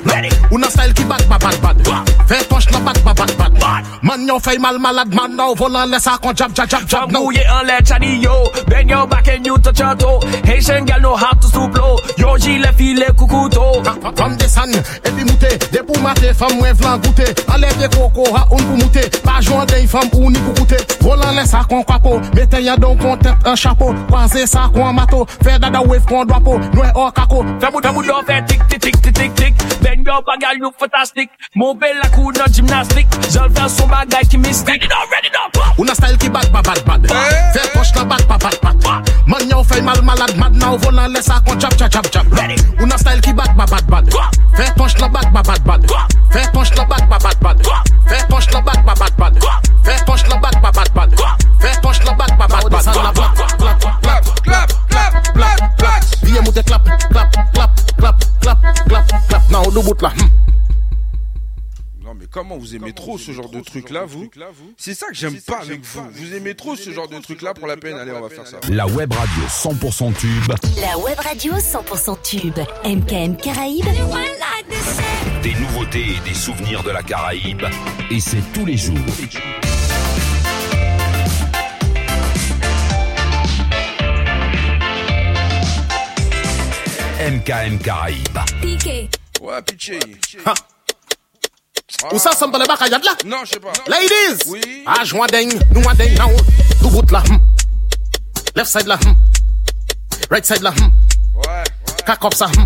[0.51, 2.03] Una style qui bat bat bat bat.
[2.27, 3.58] Fais poche la bat bat bat bat.
[3.69, 5.53] Bad man, yo fay mal malad man now
[5.93, 8.35] les kon jab jab jab jab nou ye an let chadi yo
[8.67, 11.99] Bend your back and you touch your toe Haitian gal know how to stoop low
[12.17, 14.73] Yo jile file kukuto ah, ah, Femme desan,
[15.05, 18.63] epi moute De pou mate, femme mwen vlan goute Ale de koko ha ah, un
[18.71, 22.17] pou moute Pa jwan dey femme ou ni pou koute Volant les sa kon kwapo
[22.39, 26.25] Mete yon don kon tet an chapo Kwaze sa kon mato Fè dada wave kon
[26.33, 30.07] dwapo Noe or kako Fè mou damou do fè tik tik tik tik tik Bend
[30.09, 34.23] your back and you fantastic Mou bel la kou nan gymnastic Jol Stel sou bagay
[34.31, 37.07] ki mistik Ready now, ready now, pop Ou style ki bad, bad, bad, bad
[37.51, 41.09] Fè poch la bad, bad, bad, bad Man yaw fè mal malad, mad Nan Vona
[41.11, 42.27] volan kon chap, chap, chap, chap
[42.79, 46.15] Ou nan style ki bad, bad, bad, bad Fè poch la bad, bad, bad, bad
[46.31, 47.59] Fè poch la bad, bad, bad, bad
[48.07, 49.41] Fè poch la bad, bad, bad, bad
[49.89, 51.19] Fè poch la bad, bad, bad, bad
[51.59, 53.17] Fè poch la bad, bad, bad, bad
[54.07, 59.51] Clap, clap, clap, clap, clap, clap Viye moutè clap, clap, clap, clap, clap, clap, clap
[59.51, 60.31] Nan ou do bout la, hm
[62.31, 64.29] comment vous aimez trop ce genre de truc là vous,
[64.77, 66.07] C'est ça que j'aime pas, avec vous.
[66.13, 68.47] Vous aimez trop ce genre de truc là pour la peine, allez, on va faire
[68.47, 68.59] ça.
[68.71, 70.53] La web radio 100% tube.
[70.81, 72.59] La web radio 100% tube.
[72.85, 73.85] MKM Caraïbes.
[75.43, 77.63] Des nouveautés et des souvenirs de la Caraïbe
[78.11, 78.97] et c'est tous les jours.
[87.21, 88.39] MKM Caraïbes.
[88.61, 89.09] Piqué.
[89.41, 89.99] Ouais, pitché.
[90.45, 90.55] Ah.
[92.13, 93.11] Ou sa me le pas, yad là.
[93.25, 93.73] Non, je sais pas.
[93.87, 94.43] Ladies!
[94.47, 94.61] Oui.
[94.87, 95.27] Ah, joint
[95.71, 97.41] nous a la, hum,
[98.55, 99.15] Left side la, hum,
[100.31, 100.77] Right side la, hum,
[101.35, 101.65] Ouais,
[102.07, 102.63] Kakop hmm.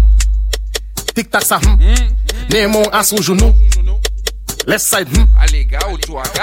[1.14, 1.94] Tic tac à hmm.
[2.50, 3.54] hmm, sous genou.
[4.66, 5.78] Left side, hum, Allez, gars,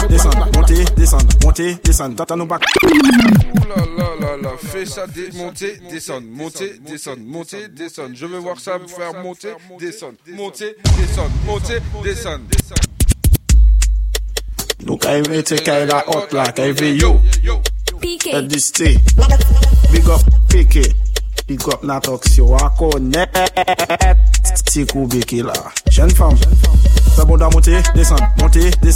[0.09, 2.17] Descendre, monter, descendre, monter, descendre.
[2.17, 2.35] Tata
[4.59, 5.05] fais ça,
[5.37, 8.11] monter, descendre, monter, descendre, monter, descendre.
[8.15, 9.49] Je veux voir ça faire monter,
[9.79, 12.43] descendre, monter, descendre, monter, descendre.
[14.83, 15.19] Donc, la
[16.87, 17.21] yo.
[18.01, 18.43] Piqué.
[19.93, 20.93] Big up, piqué.
[21.47, 23.45] Big up, Natox, yo, à connaître.
[25.91, 26.35] Jeune femme.
[27.19, 28.17] Fer bon da monte lise san!
[28.17, 28.95] 哨 lèe!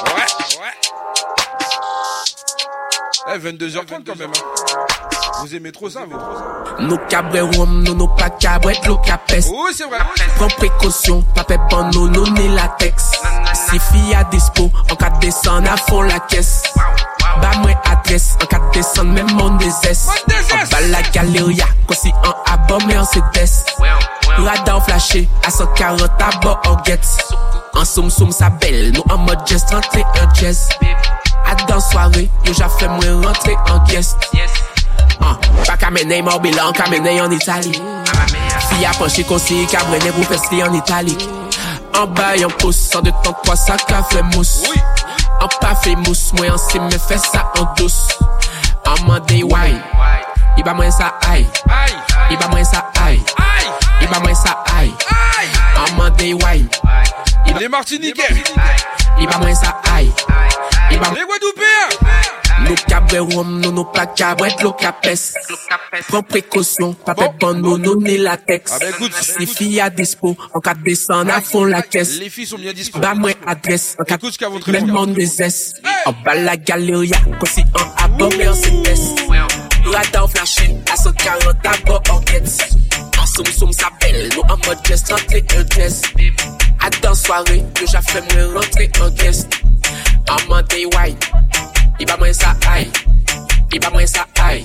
[0.05, 0.25] Ouais.
[0.57, 0.71] Ouais.
[3.35, 4.31] Eh, 22 h 20 quand même.
[4.31, 5.37] Hein.
[5.41, 9.21] Vous aimez trop ça, vous Nos cabrets ou nous nos pas cabrettes, l'eau capes.
[9.31, 9.97] Oui c'est vrai.
[10.35, 13.05] Prends précaution, pas pépin, nous, nous, la latex
[13.71, 16.63] ses filles à dispo En cas de descendre à fond la caisse
[17.41, 20.07] Bah moi adresse En cas de descendre même mon désesse
[20.53, 23.65] On bas la galeria qu'on s'y en abon mais en cédès
[24.37, 27.05] Radar flashé à 140 à bord en guette
[27.75, 30.69] En soum soum sa belle Nous en mode rentrez en jazz
[31.49, 34.17] À dans soirée nous j'a fait moi rentrer en guest
[35.21, 37.81] hein, Pas qu'à mes au bilan Qu'à mes en Italie
[38.69, 41.17] Fille à pencher qu'on s'y cabrenait Vous faites en Italie.
[41.97, 44.63] En bail, en pouce, sans de temps, trois sacs à fait mousse.
[45.41, 48.07] En pafé mousse, moi, en si me fait ça en douce.
[48.85, 49.75] En mandé, why?
[50.57, 51.45] Il va moins ça, aïe.
[52.29, 53.21] Il va moins ça, aïe.
[54.01, 54.93] Il va moins ça, aïe.
[55.89, 56.65] En mandé, why?
[57.59, 58.43] Les Martiniquais.
[59.19, 60.11] Il va moins ça, aïe.
[60.91, 61.15] Il va moins ça, aïe.
[61.15, 62.69] Les Guadeloupéens.
[62.69, 62.75] Nous
[63.15, 65.05] cabouets, nous, nous pas cabouets, nous capes.
[66.07, 67.33] Prends précaution, pas bon.
[67.37, 67.77] prendre bon.
[67.77, 68.73] nos ni la texte
[69.39, 72.17] les filles à dispo, en cas de descendre à fond la caisse.
[72.17, 72.99] Les filles sont bien dispo.
[72.99, 75.73] Bah, moi, adresse, en cas de même monde des S.
[76.05, 79.09] En bas la galeria, aussi en abord, mais on s'épaisse.
[79.85, 82.63] Radar flashé, à 140 d'abord, enquête.
[83.21, 86.05] En somme, somme, ça belle, nous en mode geste, rentrée, un geste.
[86.79, 89.47] À dans soirée, déjà fait me rentrer en guest.
[90.29, 91.31] En mode white.
[91.99, 92.89] Il va moins ça, aïe.
[93.73, 94.63] Il va moins ça, aïe.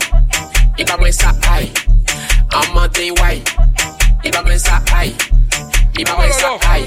[0.77, 1.73] ibabwesa ai
[2.53, 3.43] amate wai
[4.25, 5.15] ibabwesa ai
[5.99, 6.85] ibabwesa ai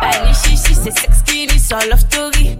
[0.00, 2.50] Pali shishi se seks ki li so love story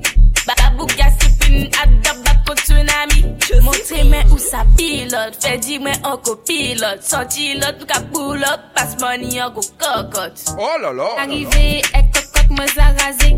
[0.49, 3.25] Babou gasipin at dab bak kon tsunami
[3.65, 8.01] Montre men ou sa pilot, fe di men an ko pilot Soti lot nou ka
[8.13, 13.35] pull up, pas money an go kokot Arrive e kokot mwen zaraze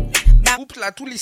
[0.51, 1.15] Oup la tou li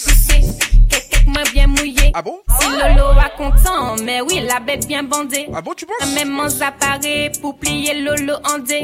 [1.27, 2.11] moi bien mouillé.
[2.13, 2.39] Ah bon?
[2.59, 5.47] Si ah Lolo a content, mais oui, la bête bien bandée.
[5.53, 6.13] Ah bon, tu penses?
[6.15, 8.75] Même en appareil pour plier Lolo en dé.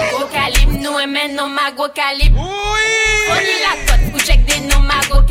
[0.00, 0.08] aïe!
[0.12, 2.40] Gros calibre, nous aimons nos ma calibre.
[2.42, 3.30] Oui!
[3.30, 5.22] On la cote pour check des nos ma gros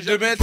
[0.00, 0.41] de mettre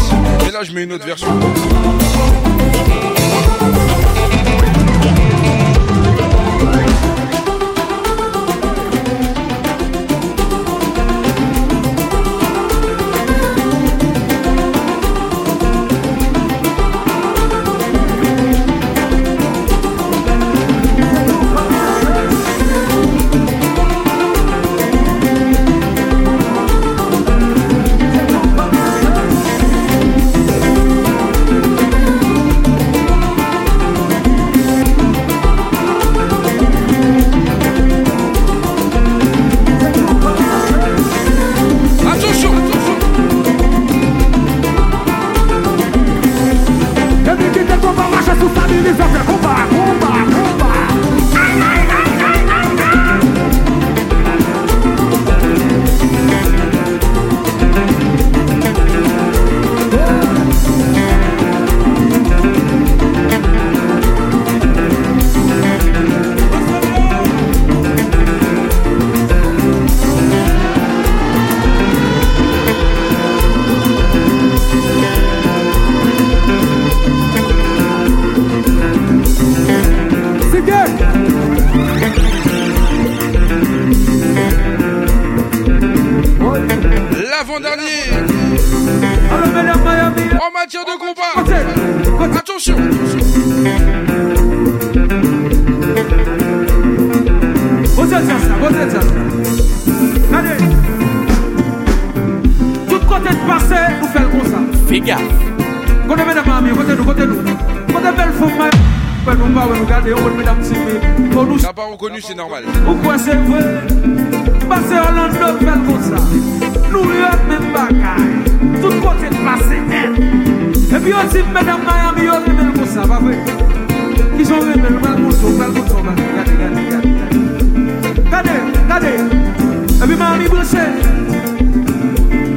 [130.64, 130.86] Sè,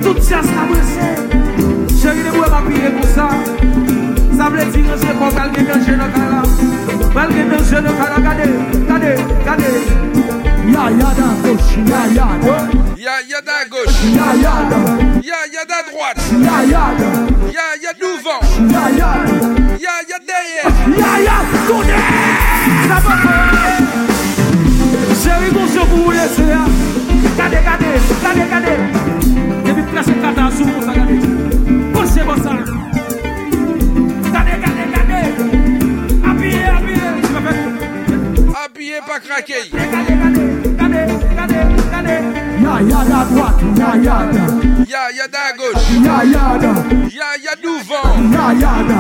[0.02, 1.06] tout sè a sa mè sè
[2.00, 3.28] Sè y de mè mè piye pou sa
[4.36, 6.42] Sa mè ti nè sè pou kalke mè jè nè kala
[7.14, 8.50] Kalke mè jè nè kala, gade,
[8.90, 9.14] gade,
[9.46, 9.72] gade
[10.74, 12.81] Yaya dan koushi, yaya dan
[43.08, 43.62] yard what?
[43.78, 44.34] Ya yard.
[44.88, 45.84] Ya ya dagosh.
[46.06, 46.64] Ya yard.
[47.12, 48.32] Ya ya duvan.
[48.32, 48.90] Ya yard.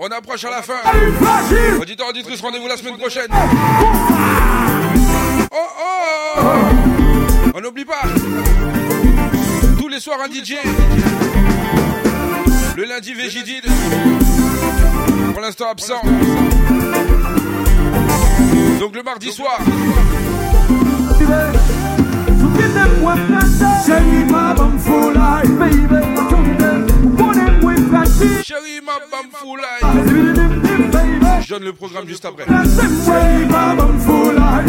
[0.00, 1.78] On approche à la fin.
[1.80, 3.26] Auditeur, auditeur, rendez-vous la semaine prochaine.
[5.52, 6.44] Oh oh
[7.54, 8.02] On n'oublie pas.
[9.78, 10.54] Tous les soirs un DJ.
[12.76, 13.66] Le lundi Végidide.
[15.32, 16.00] Pour l'instant absent.
[18.80, 19.58] Donc le mardi soir.
[25.48, 25.76] Baby,
[28.42, 29.78] Cheri ma bamb foulaye
[31.40, 34.66] Je jane le programme juste apre Cheri ma bamb foulaye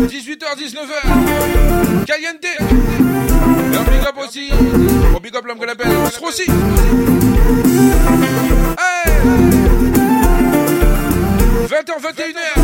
[0.07, 4.51] 18h-19h Caliente Et un big up aussi
[5.17, 6.43] On big up l'homme qu'on appelle se
[8.81, 9.13] Hey
[11.67, 12.58] 20h-21h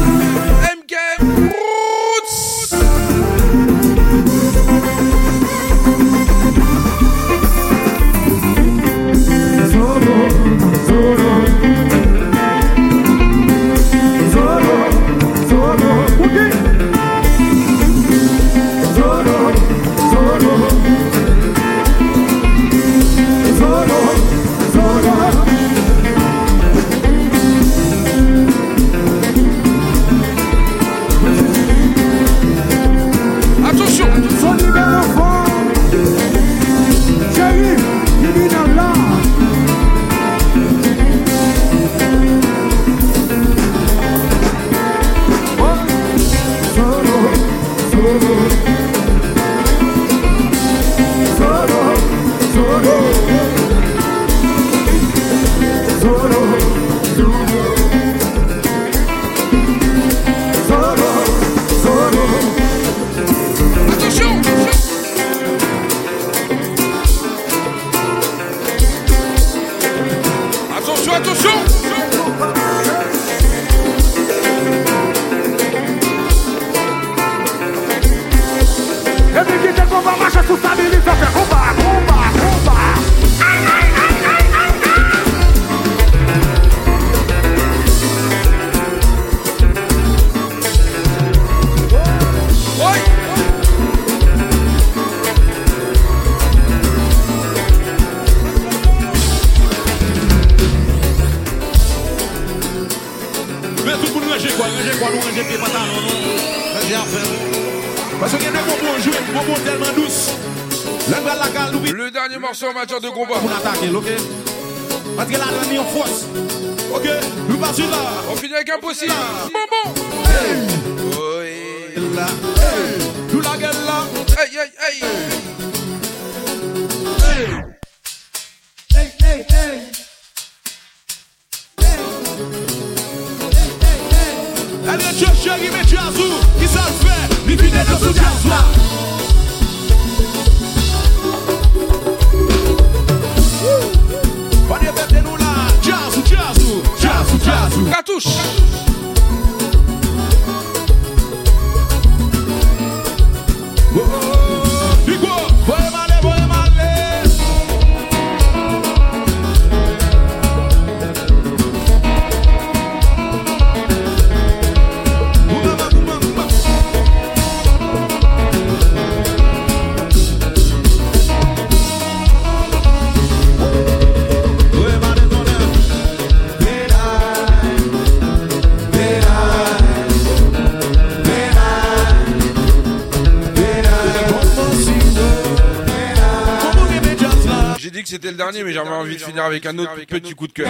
[188.74, 190.68] j'avais envie de finir avec un autre petit coup de cœur.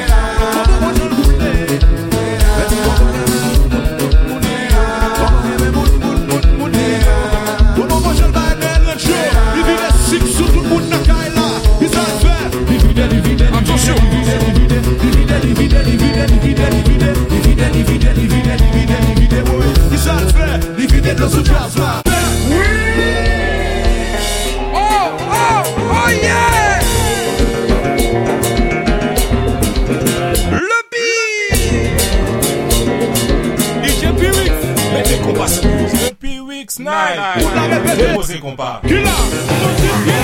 [37.34, 40.23] Kou la vepe, kou se kompa Kou la vepe, kou se kompa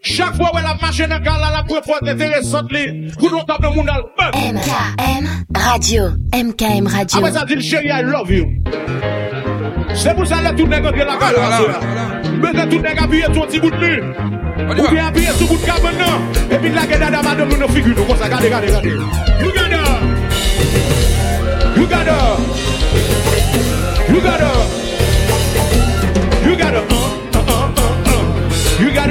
[0.00, 2.70] Chak fwa wè la machè nè kal la la pwè fwè tè tè lè sot
[2.72, 2.84] lè
[3.18, 5.26] Koun wò tap nou moun dal MKM
[5.58, 8.48] Radio MKM Radio A mwen sa di l chèri I love you
[9.98, 11.36] Se mwè sa lè tout nè gòt gè la kal
[12.38, 13.92] Mwen se tout nè gòp yè ton ti bout lè
[14.72, 17.28] Mwen yè ap yè ton bout kal mè nan E bin lè gen nan nan
[17.28, 18.96] man nou nou figy nou Kousa gade gade gade
[19.42, 19.84] Lugada
[21.76, 22.20] Lugada
[24.08, 24.52] Lugada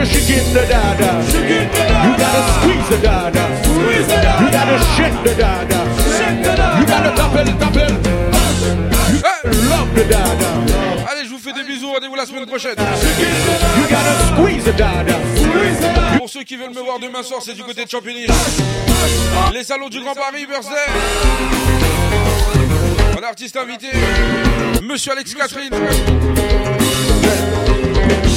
[0.01, 0.09] Allez,
[11.25, 11.85] je vous fais des bisous.
[11.93, 12.73] Rendez-vous la semaine prochaine.
[16.17, 18.25] Pour ceux qui veulent me voir demain soir, c'est du côté de Champigny.
[19.53, 20.91] Les salons du Grand Paris, birthday.
[23.21, 23.87] Un artiste invité,
[24.83, 25.69] Monsieur Alex Catherine.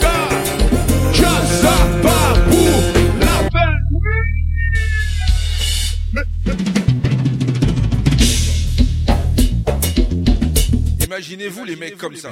[11.21, 12.31] Imaginez-vous les mecs comme ça.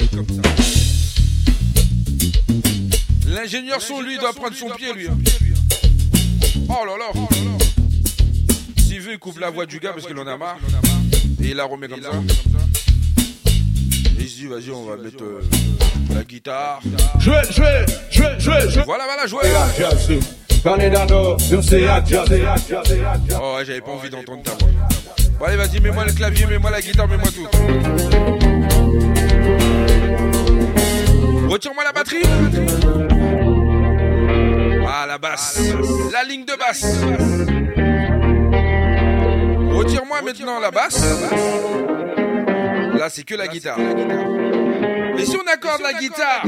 [3.28, 5.06] L'ingénieur son, lui, doit prendre son pied, lui.
[6.68, 7.20] Oh, oh là là.
[8.80, 10.58] S'il veut, il coupe la voix du gars parce qu'il en a marre.
[11.44, 12.10] Et il la remet comme ça.
[13.48, 15.42] Et il se dit, vas-y, on va mettre euh,
[16.10, 16.82] euh, la guitare.
[17.20, 20.18] Jouez, jouez, jouez, jouez, Voilà, voilà, jouez.
[23.36, 25.48] Oh, j'avais pas envie d'entendre ta voix.
[25.48, 28.50] allez, vas-y, mets-moi le clavier, mets-moi la guitare, mets-moi tout.
[31.50, 32.22] Retire-moi la batterie.
[34.88, 35.58] Ah, la basse.
[36.14, 36.86] La ligne de basse.
[39.72, 41.04] Retire-moi maintenant la basse.
[43.00, 43.80] Là, c'est que la guitare.
[43.80, 46.44] Mais si on accorde la guitare